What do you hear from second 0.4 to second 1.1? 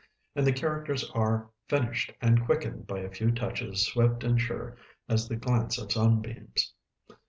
the characters